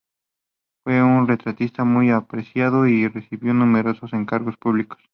Fue 0.83 1.03
un 1.03 1.27
retratista 1.27 1.83
muy 1.83 2.09
apreciado 2.09 2.87
y 2.87 3.07
recibió 3.07 3.53
numerosos 3.53 4.13
encargos 4.13 4.57
públicos. 4.57 4.97